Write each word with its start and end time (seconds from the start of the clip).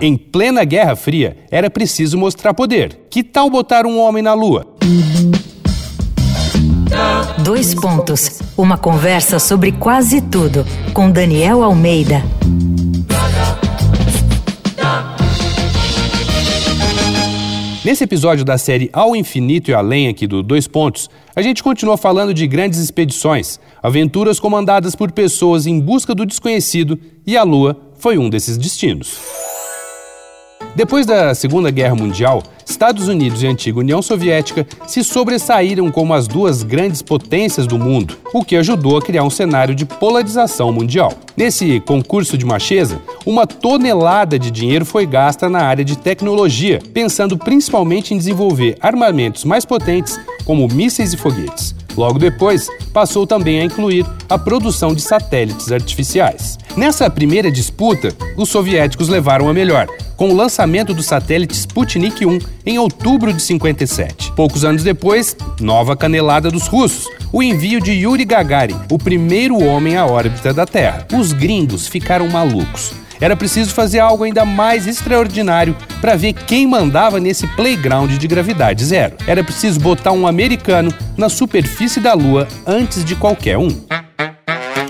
Em 0.00 0.16
plena 0.16 0.62
Guerra 0.64 0.94
Fria, 0.94 1.36
era 1.50 1.68
preciso 1.68 2.16
mostrar 2.16 2.54
poder. 2.54 3.06
Que 3.10 3.24
tal 3.24 3.50
botar 3.50 3.84
um 3.84 3.98
homem 3.98 4.22
na 4.22 4.32
Lua? 4.32 4.64
Dois 7.42 7.74
pontos. 7.74 8.40
Uma 8.56 8.78
conversa 8.78 9.40
sobre 9.40 9.72
quase 9.72 10.20
tudo 10.20 10.64
com 10.94 11.10
Daniel 11.10 11.64
Almeida. 11.64 12.22
Nesse 17.84 18.04
episódio 18.04 18.44
da 18.44 18.56
série 18.56 18.90
Ao 18.92 19.16
Infinito 19.16 19.70
e 19.70 19.74
Além 19.74 20.08
aqui 20.08 20.26
do 20.26 20.42
Dois 20.42 20.68
Pontos, 20.68 21.08
a 21.34 21.42
gente 21.42 21.62
continua 21.62 21.96
falando 21.96 22.34
de 22.34 22.46
grandes 22.46 22.78
expedições, 22.78 23.58
aventuras 23.82 24.38
comandadas 24.38 24.94
por 24.94 25.10
pessoas 25.10 25.66
em 25.66 25.80
busca 25.80 26.14
do 26.14 26.26
desconhecido 26.26 27.00
e 27.26 27.36
a 27.36 27.42
Lua 27.42 27.76
foi 27.98 28.18
um 28.18 28.28
desses 28.28 28.56
destinos. 28.56 29.27
Depois 30.78 31.04
da 31.04 31.34
Segunda 31.34 31.72
Guerra 31.72 31.96
Mundial, 31.96 32.40
Estados 32.64 33.08
Unidos 33.08 33.42
e 33.42 33.48
antiga 33.48 33.80
União 33.80 34.00
Soviética 34.00 34.64
se 34.86 35.02
sobressaíram 35.02 35.90
como 35.90 36.14
as 36.14 36.28
duas 36.28 36.62
grandes 36.62 37.02
potências 37.02 37.66
do 37.66 37.76
mundo, 37.76 38.16
o 38.32 38.44
que 38.44 38.54
ajudou 38.54 38.96
a 38.96 39.02
criar 39.02 39.24
um 39.24 39.28
cenário 39.28 39.74
de 39.74 39.84
polarização 39.84 40.70
mundial. 40.72 41.12
Nesse 41.36 41.80
concurso 41.80 42.38
de 42.38 42.46
macheza, 42.46 43.00
uma 43.26 43.44
tonelada 43.44 44.38
de 44.38 44.52
dinheiro 44.52 44.84
foi 44.84 45.04
gasta 45.04 45.48
na 45.48 45.62
área 45.62 45.84
de 45.84 45.98
tecnologia, 45.98 46.78
pensando 46.94 47.36
principalmente 47.36 48.14
em 48.14 48.16
desenvolver 48.16 48.76
armamentos 48.80 49.42
mais 49.44 49.64
potentes, 49.64 50.16
como 50.44 50.68
mísseis 50.68 51.12
e 51.12 51.16
foguetes. 51.16 51.74
Logo 51.96 52.20
depois, 52.20 52.68
passou 52.92 53.26
também 53.26 53.58
a 53.58 53.64
incluir 53.64 54.06
a 54.28 54.38
produção 54.38 54.94
de 54.94 55.02
satélites 55.02 55.72
artificiais. 55.72 56.56
Nessa 56.76 57.10
primeira 57.10 57.50
disputa, 57.50 58.14
os 58.36 58.48
soviéticos 58.48 59.08
levaram 59.08 59.48
a 59.48 59.52
melhor, 59.52 59.88
com 60.18 60.30
o 60.30 60.34
lançamento 60.34 60.92
do 60.92 61.02
satélite 61.02 61.54
Sputnik 61.54 62.26
1 62.26 62.38
em 62.66 62.76
outubro 62.76 63.32
de 63.32 63.40
57. 63.40 64.32
Poucos 64.32 64.64
anos 64.64 64.82
depois, 64.82 65.36
nova 65.60 65.96
canelada 65.96 66.50
dos 66.50 66.66
russos, 66.66 67.06
o 67.32 67.40
envio 67.40 67.80
de 67.80 67.92
Yuri 67.92 68.24
Gagarin, 68.24 68.76
o 68.90 68.98
primeiro 68.98 69.62
homem 69.62 69.96
à 69.96 70.04
órbita 70.04 70.52
da 70.52 70.66
Terra. 70.66 71.06
Os 71.16 71.32
gringos 71.32 71.86
ficaram 71.86 72.28
malucos. 72.28 72.92
Era 73.20 73.36
preciso 73.36 73.72
fazer 73.72 74.00
algo 74.00 74.24
ainda 74.24 74.44
mais 74.44 74.86
extraordinário 74.86 75.76
para 76.00 76.16
ver 76.16 76.32
quem 76.32 76.66
mandava 76.66 77.18
nesse 77.20 77.46
playground 77.48 78.10
de 78.10 78.28
gravidade 78.28 78.84
zero. 78.84 79.16
Era 79.26 79.42
preciso 79.42 79.80
botar 79.80 80.12
um 80.12 80.26
americano 80.26 80.92
na 81.16 81.28
superfície 81.28 82.00
da 82.00 82.14
Lua 82.14 82.46
antes 82.66 83.04
de 83.04 83.14
qualquer 83.14 83.56
um. 83.58 83.87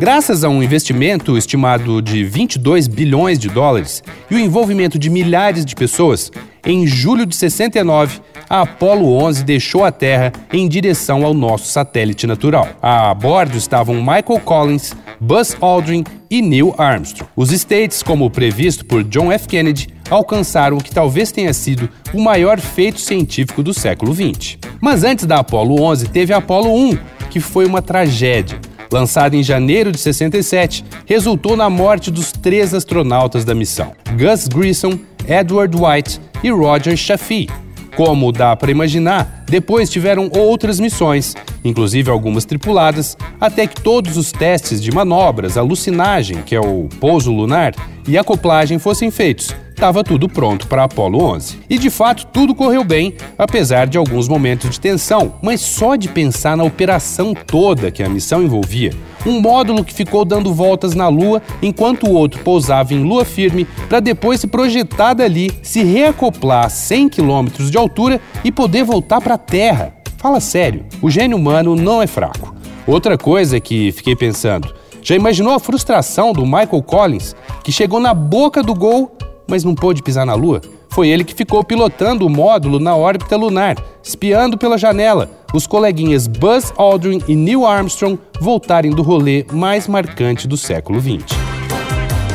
Graças 0.00 0.44
a 0.44 0.48
um 0.48 0.62
investimento 0.62 1.36
estimado 1.36 2.00
de 2.00 2.24
22 2.24 2.88
bilhões 2.88 3.38
de 3.38 3.50
dólares 3.50 4.02
e 4.30 4.34
o 4.34 4.38
envolvimento 4.38 4.98
de 4.98 5.10
milhares 5.10 5.62
de 5.62 5.74
pessoas, 5.74 6.32
em 6.64 6.86
julho 6.86 7.26
de 7.26 7.36
69, 7.36 8.18
a 8.48 8.62
Apollo 8.62 9.12
11 9.12 9.44
deixou 9.44 9.84
a 9.84 9.92
Terra 9.92 10.32
em 10.50 10.66
direção 10.66 11.22
ao 11.22 11.34
nosso 11.34 11.66
satélite 11.66 12.26
natural. 12.26 12.66
A 12.80 13.12
bordo 13.12 13.58
estavam 13.58 13.96
Michael 13.96 14.40
Collins, 14.42 14.94
Buzz 15.20 15.54
Aldrin 15.60 16.02
e 16.30 16.40
Neil 16.40 16.74
Armstrong. 16.78 17.30
Os 17.36 17.52
States, 17.52 18.02
como 18.02 18.30
previsto 18.30 18.86
por 18.86 19.04
John 19.04 19.30
F. 19.30 19.46
Kennedy, 19.46 19.88
alcançaram 20.08 20.78
o 20.78 20.82
que 20.82 20.94
talvez 20.94 21.30
tenha 21.30 21.52
sido 21.52 21.90
o 22.14 22.22
maior 22.22 22.58
feito 22.58 22.98
científico 22.98 23.62
do 23.62 23.74
século 23.74 24.14
XX. 24.14 24.56
Mas 24.80 25.04
antes 25.04 25.26
da 25.26 25.40
Apollo 25.40 25.78
11 25.82 26.08
teve 26.08 26.32
a 26.32 26.38
Apollo 26.38 26.74
1, 26.74 26.98
que 27.28 27.38
foi 27.38 27.66
uma 27.66 27.82
tragédia 27.82 28.58
lançado 28.90 29.34
em 29.34 29.42
janeiro 29.42 29.92
de 29.92 29.98
67, 29.98 30.84
resultou 31.06 31.56
na 31.56 31.70
morte 31.70 32.10
dos 32.10 32.32
três 32.32 32.74
astronautas 32.74 33.44
da 33.44 33.54
missão: 33.54 33.92
Gus 34.18 34.48
Grissom, 34.48 34.98
Edward 35.28 35.76
White 35.76 36.20
e 36.42 36.50
Roger 36.50 36.96
Chaffee. 36.96 37.48
Como 37.96 38.32
dá 38.32 38.54
para 38.54 38.70
imaginar, 38.70 39.44
depois 39.46 39.90
tiveram 39.90 40.30
outras 40.32 40.78
missões, 40.78 41.34
inclusive 41.64 42.10
algumas 42.10 42.44
tripuladas, 42.44 43.16
até 43.40 43.66
que 43.66 43.80
todos 43.80 44.16
os 44.16 44.30
testes 44.30 44.80
de 44.80 44.92
manobras, 44.92 45.58
alucinagem, 45.58 46.42
que 46.42 46.54
é 46.54 46.60
o 46.60 46.88
pouso 47.00 47.32
lunar, 47.32 47.74
e 48.06 48.16
acoplagem 48.16 48.78
fossem 48.78 49.10
feitos, 49.10 49.54
estava 49.80 50.04
tudo 50.04 50.28
pronto 50.28 50.66
para 50.66 50.84
Apollo 50.84 51.24
11. 51.36 51.60
E 51.70 51.78
de 51.78 51.88
fato, 51.88 52.26
tudo 52.26 52.54
correu 52.54 52.84
bem, 52.84 53.14
apesar 53.38 53.86
de 53.86 53.96
alguns 53.96 54.28
momentos 54.28 54.68
de 54.68 54.78
tensão, 54.78 55.36
mas 55.40 55.62
só 55.62 55.96
de 55.96 56.06
pensar 56.06 56.54
na 56.54 56.64
operação 56.64 57.32
toda 57.32 57.90
que 57.90 58.02
a 58.02 58.08
missão 58.08 58.42
envolvia, 58.42 58.92
um 59.24 59.40
módulo 59.40 59.82
que 59.82 59.94
ficou 59.94 60.22
dando 60.22 60.52
voltas 60.52 60.94
na 60.94 61.08
Lua 61.08 61.40
enquanto 61.62 62.06
o 62.06 62.12
outro 62.12 62.42
pousava 62.42 62.92
em 62.92 63.02
lua 63.02 63.24
firme 63.24 63.66
para 63.88 64.00
depois 64.00 64.38
se 64.40 64.46
projetar 64.46 65.14
dali, 65.14 65.50
se 65.62 65.82
reacoplar 65.82 66.66
a 66.66 66.68
100 66.68 67.08
km 67.08 67.46
de 67.70 67.78
altura 67.78 68.20
e 68.44 68.52
poder 68.52 68.84
voltar 68.84 69.22
para 69.22 69.36
a 69.36 69.38
Terra. 69.38 69.94
Fala 70.18 70.40
sério, 70.40 70.84
o 71.00 71.08
gênio 71.08 71.38
humano 71.38 71.74
não 71.74 72.02
é 72.02 72.06
fraco. 72.06 72.54
Outra 72.86 73.16
coisa 73.16 73.58
que 73.58 73.92
fiquei 73.92 74.14
pensando, 74.14 74.74
já 75.00 75.16
imaginou 75.16 75.54
a 75.54 75.58
frustração 75.58 76.34
do 76.34 76.44
Michael 76.44 76.82
Collins, 76.82 77.34
que 77.64 77.72
chegou 77.72 77.98
na 77.98 78.12
boca 78.12 78.62
do 78.62 78.74
gol 78.74 79.16
mas 79.50 79.64
não 79.64 79.74
pôde 79.74 80.02
pisar 80.02 80.24
na 80.24 80.34
Lua. 80.34 80.60
Foi 80.88 81.08
ele 81.08 81.24
que 81.24 81.34
ficou 81.34 81.62
pilotando 81.62 82.26
o 82.26 82.30
módulo 82.30 82.78
na 82.78 82.96
órbita 82.96 83.36
lunar, 83.36 83.76
espiando 84.02 84.56
pela 84.56 84.78
janela, 84.78 85.30
os 85.52 85.66
coleguinhas 85.66 86.26
Buzz 86.26 86.72
Aldrin 86.76 87.20
e 87.28 87.36
Neil 87.36 87.66
Armstrong 87.66 88.18
voltarem 88.40 88.92
do 88.92 89.02
rolê 89.02 89.44
mais 89.52 89.86
marcante 89.86 90.48
do 90.48 90.56
século 90.56 91.00
XX. 91.00 91.36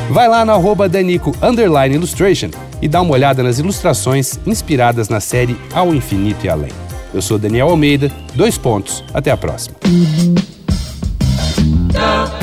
Vai 0.10 0.28
lá 0.28 0.46
no 0.46 0.52
arroba 0.52 0.88
Danico 0.88 1.32
Illustration 1.92 2.50
e 2.82 2.88
dá 2.88 3.02
uma 3.02 3.14
olhada 3.14 3.42
nas 3.42 3.58
ilustrações 3.58 4.40
inspiradas 4.46 5.10
na 5.10 5.20
série 5.20 5.58
Ao 5.74 5.94
Infinito 5.96 6.46
e 6.46 6.50
Além. 6.50 6.72
Eu 7.14 7.22
sou 7.22 7.40
Daniel 7.40 7.70
Almeida, 7.70 8.12
dois 8.36 8.58
pontos, 8.58 9.04
até 9.14 9.32
a 9.32 9.38
próxima. 9.38 9.76